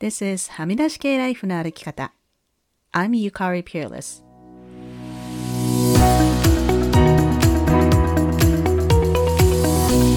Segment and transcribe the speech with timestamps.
[0.00, 2.14] This is はみ出し系ライフの歩き方。
[2.90, 4.24] I'm Yukari Peerless.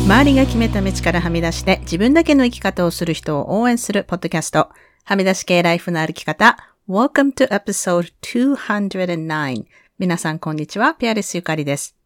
[0.06, 4.70] 周りが決めた道からはみ出して自分だけの生き方をする人を応援するポッドキャスト。
[5.04, 6.58] はみ出し系ライフの歩き方。
[6.88, 9.66] Welcome to episode 209.
[10.00, 10.94] 皆さんこんにちは。
[10.94, 11.98] ピアレスゆかりです。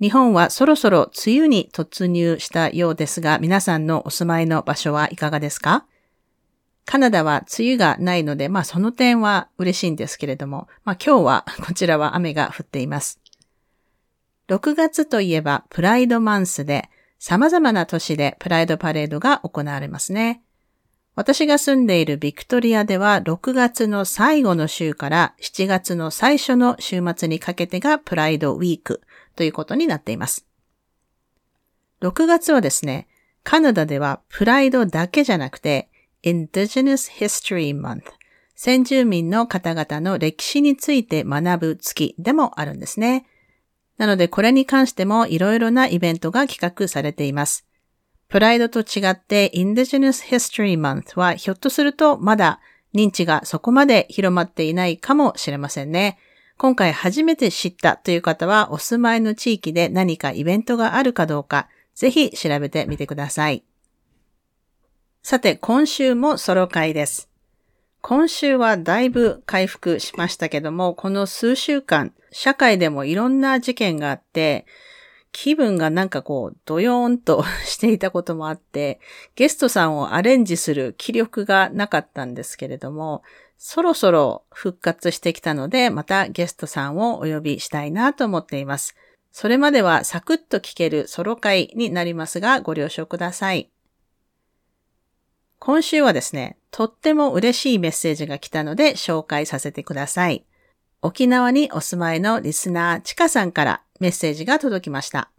[0.00, 5.86] 日本はそろそろ梅雨に突入したようですが、皆さんのお住まいの場所はいかがですか？
[6.84, 13.20] カナダは梅雨がないので、まあその点は嬉しいんですけれども、まあ今日は こちらは雨が降っています。
[14.48, 20.42] 6月といえばプライドマンスで様々な都市でプライドパレードが行われますね。
[21.14, 29.02] 私が住んでいるビクトリアでは6月の最後の週から7月の最初の週末にかけてがプライドウィーク
[29.36, 30.46] ということになっています。
[32.00, 33.06] 6月はですね、
[33.42, 35.89] カナダではプライドだけじゃなくて
[36.24, 38.04] Indigenous History Month
[38.54, 43.26] 先住民の方々の歴史について学ぶ月でもあるんですね。
[43.96, 47.66] なのでこれに関してもいろいろなイベントが企画されています。
[48.28, 52.60] プライドと違って Indigenous History Month はひょっとするとまだ
[52.94, 56.18] 認知がそこまで広まっていないかもしれませんね。
[56.58, 63.64] 今回初めて知ったという方はお住まいの地域で何かイベントがあるかどうかぜひ調べてみてください。
[65.22, 67.28] さて、今週もソロ会です。
[68.00, 74.64] 今週はだいぶ回復しましたけども、この数週間、社会でもいろんな事件があって、
[75.30, 78.98] 気分がなんかこう、ドヨーンと していたこともあって、
[79.36, 83.22] ゲストさんをアレンジする気力がなかったんですけれども、
[83.58, 88.96] そろそろ復活してきたので、またゲストさんをお呼びしたいなと思っています。
[89.32, 93.70] それまではサクッと聞けるソロ会になりますが、ご了承ください。
[95.60, 100.46] 今週はですね、とっても嬉しいメッセージが来たので紹介させてください。
[101.02, 105.30] 沖縄にお住まいのリスナー、ちかさんからメッセージが届きました。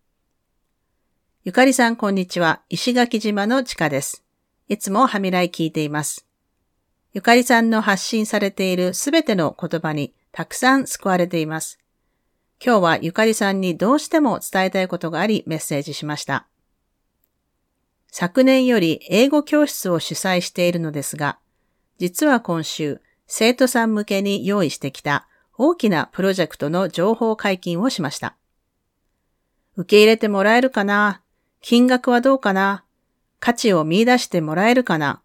[1.44, 2.62] ゆかりさん、こんにちは。
[2.70, 4.24] 石垣島のちかです。
[4.68, 6.28] いつもはみらい聞いています。
[7.14, 11.80] ゆかりさんの発信されているすべての言葉にたくさん救われています。
[12.64, 16.46] 今日はゆかりさんにどうしても伝えたいことがありメッセージしました。
[18.12, 21.40] 昨年より英語教室を主催しているのですが、
[21.98, 25.28] 実は今週、生徒さん向けに用意してきた
[25.58, 28.36] 大きなプロジェクトの情報解禁をしました。
[29.78, 31.22] 受け入れてもらえるかな？
[31.62, 32.84] 金額はどうかな？
[33.40, 35.22] 価値を見出してもらえるかな？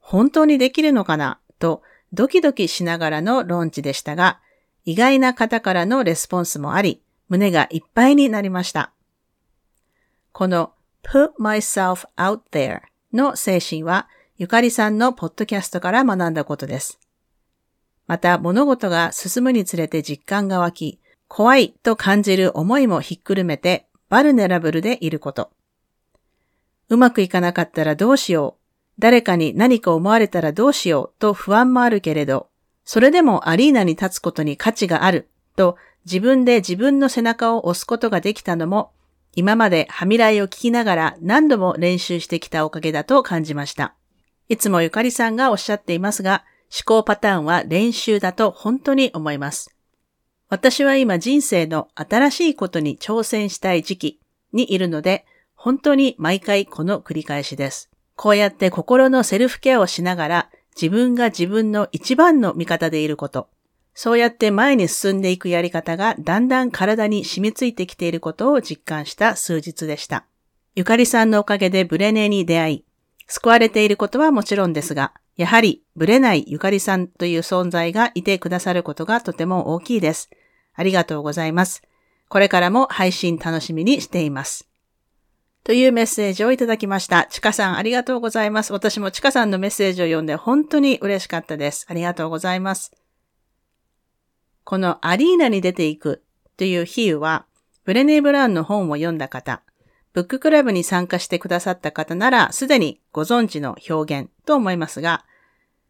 [0.00, 1.38] 本当にできるのかな？
[1.60, 4.40] とドキドキしながらのローンチでしたが、
[4.84, 8.90] 意外な方からのレスポンスもあり、胸がいっぱいになりました。
[10.32, 10.72] この
[11.02, 12.80] put myself out there
[13.12, 16.98] の精神は、ゆかりさんのポッドキャストから学んだことです。
[18.06, 25.50] また物事が進むにつれて実感が湧き、怖いと感じる思いもひっくるめてバルネラブルでいること。
[26.88, 28.58] うまくいかなかったらどうしよう
[28.98, 32.48] 誰かに何か思われたらどうしようと不安もあるけれど、
[32.84, 35.76] それでもアリーナに立つことに価値があると
[36.06, 38.92] 自分で自分の背中を押すことができたのも、
[39.38, 43.94] 今まではみらいを聞きながら何度も練習してきたおかげだと感じました。
[44.48, 46.44] いつもゆかりさんがおっしゃっていますが、
[46.76, 49.72] 思考パターンは練習だと本当に思います。
[50.48, 54.20] 私は今人生の新しいことに挑戦したい時期
[54.52, 57.90] にいるので、本当に毎回この繰り返しです。
[58.16, 63.48] こうやって心のセルフケアをしながら自分が自分の一番の味方でいること。
[64.00, 70.24] そうやって前に進んでいくやり方がだんだん体に染みついてきていることを実感した数日でした。
[70.76, 72.84] ゆかりさんのおかげでブレネに出会い、
[73.26, 80.30] 救われていることはもちろんですが、やはりブレないゆかりさんという存在がいてくださることがとても大きいです。
[80.74, 81.82] ありがとうございます。
[82.28, 84.68] これからも配信楽しみにしています。
[85.64, 87.26] というメッセージをいただきました。
[87.28, 88.72] ちかさんありがとうございます。
[88.72, 91.84] 私もちかさんのメッセージを読んで本当に嬉しかったです。
[91.88, 92.92] ありがとうございます。
[94.68, 96.22] このアリーナに出ていく
[96.58, 97.46] という比喩は、
[97.86, 99.62] ブレネー・ブラウンの本を読んだ方、
[100.12, 105.24] ブッククラブに参加してくださった方ならすでにご存知の表現と思いますが、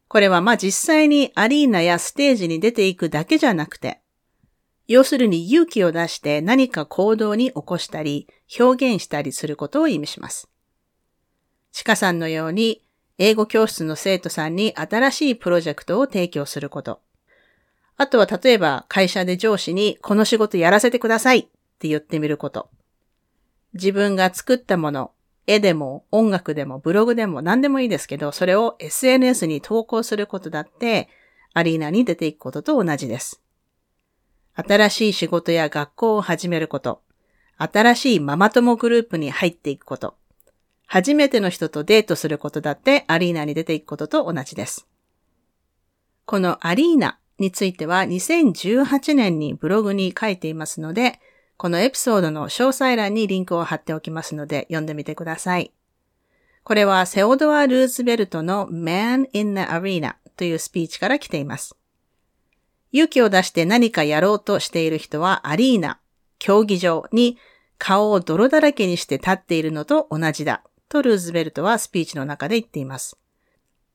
[0.06, 4.00] これはまあ実際にアリーナやステージに出ていくだけじゃなくて、
[4.86, 8.28] 要するに勇気を出して何か行動に起こしたり、
[8.60, 10.48] 表現したりすることを意味します。
[11.72, 12.84] チカさんのように、
[13.18, 17.00] 英語教室の生徒さんに新しいプロジェクトを提供すること。
[17.98, 21.46] あとは例えば会社で上司にこの仕事やらせてくださいっ
[21.80, 22.70] て言ってみること。
[23.74, 25.10] 自分が作ったもの、
[25.48, 31.08] 絵でも音楽でもブログでも何でもいいですけど、それを SNS に投稿することだって、
[31.54, 33.42] アリーナに出ていくことと同じです。
[34.54, 37.02] 新しい仕事や学校を始めること、
[37.56, 40.14] 新しいママ友グループに入っていくこと、
[40.86, 44.86] 初めての人とデートすることだってアリーナに出ていくことと同じです。
[46.26, 51.20] このアリーナについては2018年にブログに書いていますので、
[51.56, 55.72] このエピソードの詳細欄にリンクを貼っておきますので読んでみてください。
[56.62, 61.74] これはセオドア・ルーズベルトの Man in the Arena というスピーチから来ています。
[62.92, 65.98] 勇気を出して何かやろうとしている人はアリーナ、
[66.38, 67.38] 競技場に
[67.78, 73.16] 顔を泥だらけにして立っているのと同じだとルーズベルトはスピーチの中で言っています。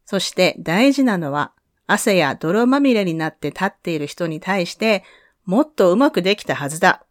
[0.05, 1.53] そして大事なのは
[1.87, 5.03] 汗や泥まみれになって立っている人に対して
[5.45, 7.03] もっとうまくできたはずだ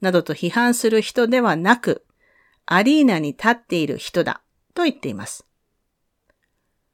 [0.00, 2.04] などと批判する人ではなく
[2.66, 4.40] アリーナに立っている人だ
[4.74, 5.46] と言っています。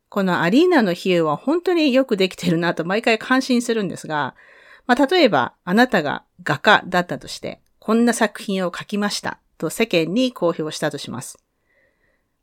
[0.08, 4.34] このアリーナの比喩は本当によくできてるなと毎回感心するんですが、
[4.86, 11.38] まあ、例えばあなたが画家だったとして、こんな作品を描きましたと世間に公表したとします。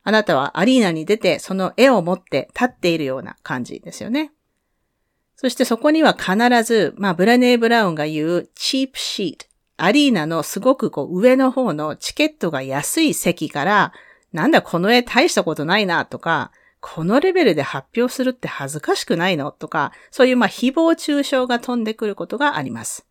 [0.03, 4.31] あなたはアリーナに出てその絵を持って立っているような感じですよね。
[5.35, 9.45] そしてそこには必ず、まあ、ブラネー・ブラウンが言うチープシート、
[9.77, 13.93] アリーナのすごくこう上の方のチケットが安い席から、
[14.31, 23.05] なんだこの絵大したことないなとか、このレベルで発表するって恥ずかしくないのとか、そういうまあ誹謗中傷が飛んでくることがあります。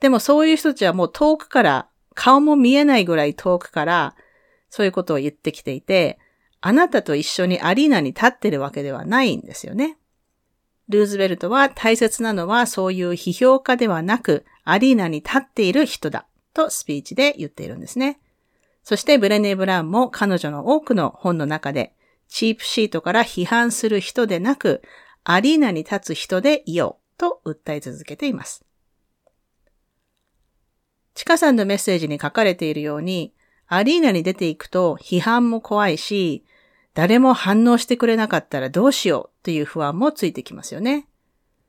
[0.00, 4.14] でもそういう人たちはもう遠くから、顔も見えないぐらい遠くから、
[4.70, 6.18] そういうことを言ってきていて、
[6.60, 9.96] あなたと一緒にアリーナに立ってるわけではないんですよね。
[10.92, 18.20] ルーズベルトは大切なのはそういう批評家ではなく、アリーナに立っている人だとスピーチで言っているんですね。
[18.84, 21.94] そしてブレネー・ブラウンも彼女の多くの本の中で
[22.28, 24.82] チープシートから批判する人でなく、
[25.24, 28.64] アリーナに立つ人でいようと訴え続けています。
[31.14, 33.34] チカさんのメッセージに書かれているように、
[33.66, 36.44] アリーナに出ていくと批判も怖いし、
[36.94, 41.06] 誰も反応してくれなかったらどうしようという不安もついてきますよね。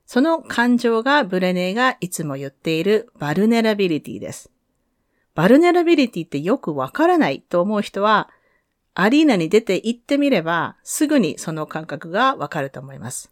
[0.06, 4.52] その感情がブレネーがいつも言っている vulnerability です。
[5.34, 8.30] vulnerability ってよくわからないと思う人は、
[8.94, 13.32] アリーナに出て行ってみれば、すぐにその感覚がわかると思います。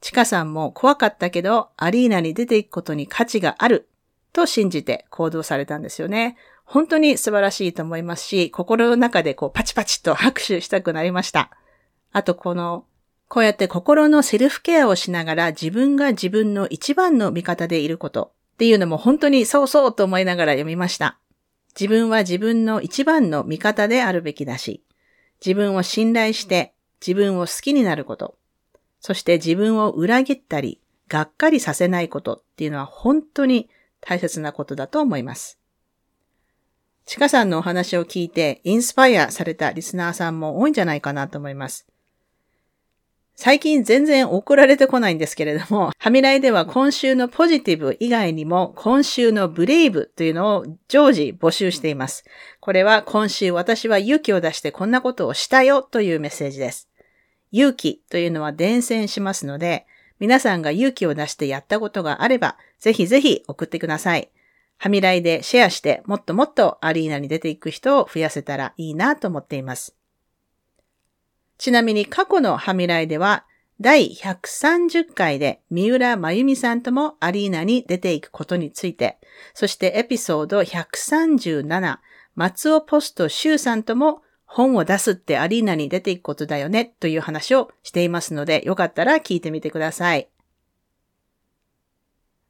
[0.00, 3.88] チカさんも怖かったけど、アリーナに出ていくことに価値がある
[4.32, 6.36] と信じて行動されたんですよね。
[6.64, 11.50] 本当に素晴らしいと思いますし、心の中でこうパチパチと拍手したくなりました。
[12.12, 12.86] あとこの、
[13.28, 21.18] こうやって心のセルフケアをしながら自分が自分の一番の味方でいることっていうのも本当にそうそうと思いながら読みました。
[21.78, 24.82] 自分は自分の一番の味方であるべきだし、
[25.44, 26.72] 自分を信頼して
[27.04, 28.36] 自分を好きになること、
[29.00, 33.68] そして自分を裏切ったり、がっかりさせないことっていうのは本当に
[34.00, 35.58] 大切なことだと思います。
[37.06, 41.86] ちかさんのお話を聞いてインスパイアされたリスナーさんも多いんじゃないかなと思います。
[43.36, 52.24] 最近全然送られてこないんですけれども、ハミライでは今週のポジティブ以外にも今週のブレイブというのを常時募集しています。
[52.60, 56.88] これは今週私は勇気を出してこんなことをしたよというメッセージです。
[57.50, 59.84] 勇気というのは伝染しますので、
[60.20, 64.30] 皆さんが勇気を出してやったことがあれば、ぜひぜひ送ってください。
[64.76, 69.96] ハミライでシェアしてもっともっとアリーナに出ていく人を増やせたらいいなと思っています。
[71.58, 73.46] ちなみに過去のハミライでは、
[73.80, 79.18] 第130回で三浦真由美さんともアリーナに出ていくことについて、
[79.52, 81.98] そしてエピソード137、
[82.34, 90.28] 松尾ポスト周さんとも本を出すってアリーナに出ていくことだよねという話をしていますので、よかったら聞いてみてください。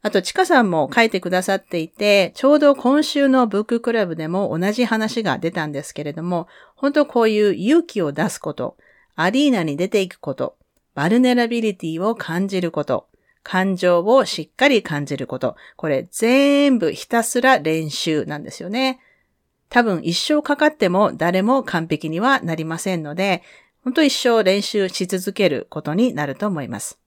[0.05, 6.47] あと、ちかさんも書いてくださっていて、ちょうど今週のブッククラブでも同じ話が出たんですけれども、
[6.77, 8.77] 本当こういう勇気を出すこと、
[9.17, 10.59] アリーナに出ていくこと、
[10.95, 13.07] バルネラビリティを感じること、
[13.43, 19.01] 感情をしっかり感じること、これ全部ひたすら練習なんですよね。
[19.71, 23.43] 多分一生かかっても誰も完璧にはなりませんので、
[23.83, 26.99] 本当一生練習し続けることになると思います。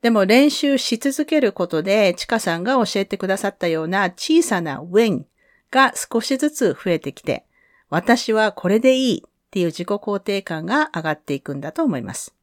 [0.00, 5.26] でも練習し続けることで、ちかさんが教えてくださったような小さなウィン
[5.70, 7.44] が少しずつ増えてきて、
[7.90, 12.34] 私はこれでいいっていう自己肯定感が上がっていくんだと思います。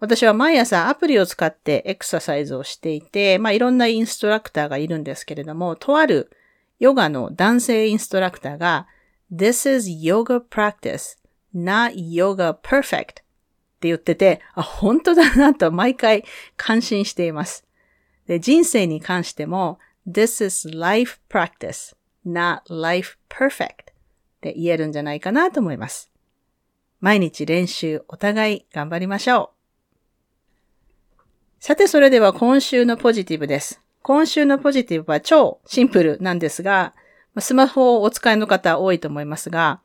[0.00, 6.30] 私は毎朝アプリを使ってエクササイズをしていて、まあいろんなインストラクターがいるんですけれども、とある
[6.78, 8.86] ヨガの男性インストラクターが
[9.32, 11.18] This is yoga practice,
[11.52, 13.22] not yoga perfect
[13.78, 16.24] って言ってて、あ、本当だなと毎回
[16.56, 17.64] 感心しています。
[18.26, 23.70] で人生に関しても This is life practice, not life perfect っ
[24.40, 26.10] て言えるんじゃないかなと思います。
[27.00, 29.58] 毎日練習お互い頑張りましょう。
[31.60, 33.80] さてそれでは今週のポジティブです。
[34.02, 36.94] 今週のポジティブは超シンプルなんですが、
[37.38, 39.80] スマホをお使いの方多いと思いますが、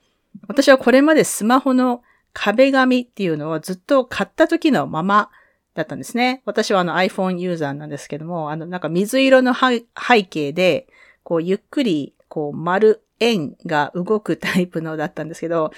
[0.48, 2.02] 私はこれまでスマホの
[2.34, 5.30] 壁紙っていうのをずっと買った時のまま
[5.76, 6.42] だったんですね。
[6.46, 9.84] 私はあの iPhone ユーザーなんですけども、あのなんか水色の背
[10.24, 10.88] 景で、
[11.24, 15.72] こうゆっくりこう丸円が動くタイプのだったんですけど、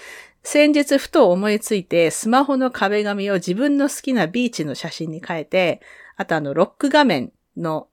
[0.43, 5.81] 先日ふと思いついてスマホの壁紙を自分の好きなビーチの写真に変えて、
[6.17, 7.87] あとあのロック画面の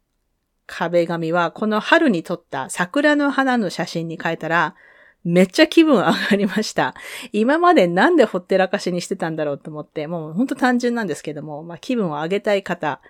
[0.67, 4.75] 壁紙はこの春に撮った桜の花の写真に変えたら、
[5.25, 6.95] めっちゃ気分上がりました。
[7.33, 13.01] 今までなんでほってらかしにしてたんだろうと思って、もうほんと単純なんですけども、まあ気分を上げたい方、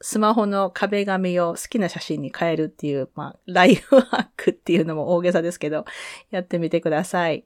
[0.00, 5.84] スマホの壁紙を好きな写真に変えるっていう、まあライフハックっていうのも大げさですけど、
[6.30, 7.44] やってみてください。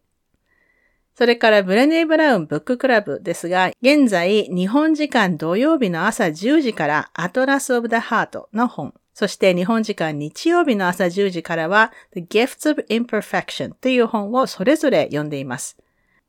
[1.16, 15.78] それからブレネー・ブラウンブッククラブですが、現在日本時間土曜日の朝10時からアトラス・オブ・ダ・ハートの本、そして日本時間日曜日の朝10時からは The Gifts of Imperfection という本をそれぞれ読んでいます。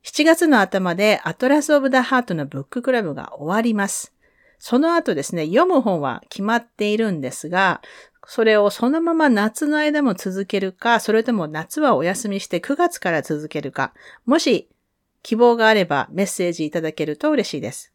[0.03, 4.13] 7月の頭でアトラス・オブ・ダ・ハートのブッククラブが終わります。
[4.59, 7.81] その後ですね、読む本は決まっているんですが、
[8.27, 13.93] それをそのまま夏の間も続けるか、それとも夏はお休みして9月から続けるか、
[14.25, 14.69] もし
[15.23, 17.94] 希望があればメッセージいただけると嬉しいです。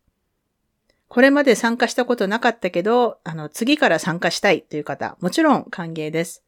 [1.10, 6.44] これまで参加したことなかったけど、あの、次から参加したいという方、もちろん歓迎です。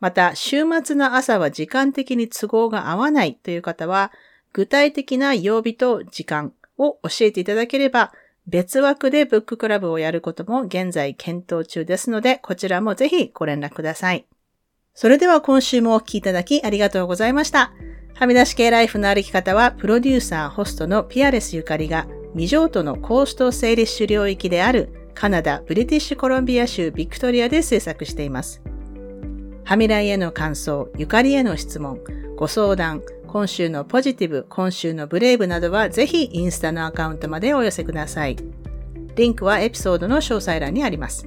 [0.00, 4.12] また、週末の朝は時間的に都合が合わないという方は、
[4.52, 8.12] 具体的な曜日と時間を教えていただければ、
[8.46, 14.26] 別枠でブッククラブをやることも現在検討中ですので、こちらもぜひご連絡ください。
[14.92, 17.72] それでは今週もお聴きいただきありがとうございました。
[18.12, 28.60] はみ出し系ライフの歩き方は、プロデューサー、ホストのピアレスゆかりが未譲渡のコーストセーリッシュ領域であるカナダ・ブリティッシュコロンビア州ビクトリアで制作しています。
[29.64, 31.98] ハミライへの感想、ゆかりへの質問、
[32.36, 38.36] ご相談、今週のポジティブ、今週のブレイブなどはぜひインスタのアカウントまでお寄せください。
[39.14, 41.26] リンクはエピソードの詳細欄にあります。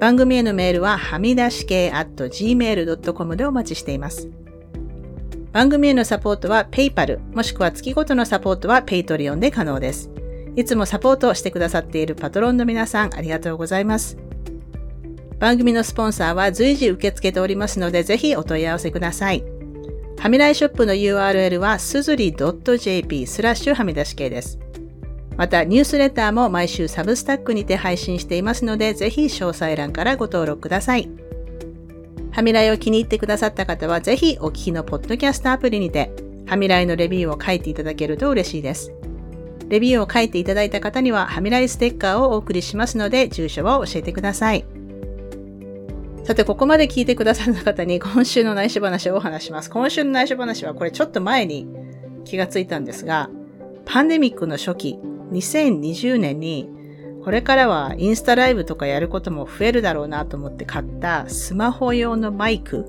[0.00, 4.30] 番組へのメールははみ出し系 at gmail.com でお待ちしています。
[5.56, 10.10] 番組へのサポートは PayPal、もしくは月ごとのサポートは Patreon で可能です。
[10.54, 14.18] いつもサポートをしてくださっているパトロンの皆さん、ありがとうございます。
[15.38, 19.42] 番組のスポンサーは随時受け付けておりますので、ぜひお問い合わせください。
[20.18, 24.58] はみらいショップの URL はすずり .jp スラッシュはみ出し系です。
[25.38, 31.25] また、ニュースレターも毎週サブスタックにて配信していますので、ぜひ詳細欄からご登録ください。
[32.36, 36.12] ハミライを気に入ってくださった方は、ぜひお聞きのポッドキャストアプリにて、
[36.44, 38.92] ハミライのレビューを書いていただけると嬉しいです。
[39.70, 44.66] レビューを書いていただいた方には、ハミライステッカーをお送りしますので、住所を教えてください。
[46.24, 49.70] さて、ここまで聞いてくださった方に今週の内緒話をお話します。
[49.70, 51.66] 今週の内緒話はこれちょっと前に
[52.26, 53.30] 気がついたんですが、
[53.86, 54.98] パンデミックの初期、
[55.32, 56.68] 2020年に
[57.26, 62.86] これからはインスタライブとかやることも増えるだろうなと思って買ったスマホ用のマイク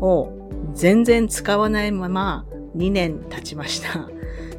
[0.00, 0.32] を
[0.72, 4.08] 全然使わないまま2年経ちました。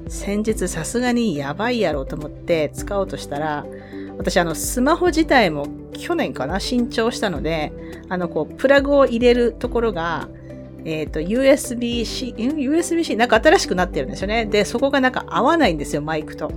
[0.07, 3.65] 先日さすがにやばいやろうと思って使おうとしたら、
[4.19, 7.73] 私あのスマホ自体も去年かな新調したので、
[8.07, 10.29] あのこうプラグを入れるところが
[10.85, 14.45] えっ、ー、と、USB-C、USB-C なんか新しくなってるんですよね。
[14.45, 16.51] で、そこがなんか合わないんですよ、マイクと。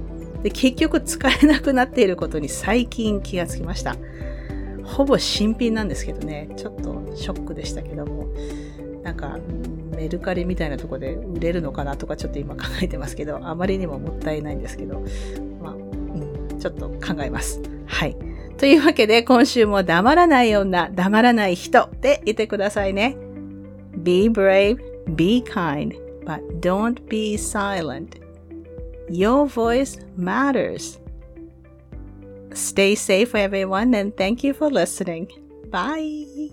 [0.44, 3.96] で、結局使えなくなっていることに最近気がつきました。
[4.84, 8.28] ほぼ新品なんですけどね、ちょっとショックでしたけども、
[9.02, 9.38] なんか、
[9.96, 15.02] メルカリみたいなとこで売れるのかなとかちょっと今考えてますけど、あまりにももったいないんですけど、
[15.62, 17.62] まあ、うん、ちょっと考えます。
[17.86, 18.14] はい。
[18.58, 23.16] というわけで今週も黙らない女、黙らない人でいてくださいね。
[23.96, 24.76] Be brave,
[25.14, 25.94] be kind,
[26.26, 28.23] but don't be silent.
[29.08, 30.98] Your voice matters.
[32.52, 35.28] Stay safe, everyone, and thank you for listening.
[35.70, 36.50] Bye.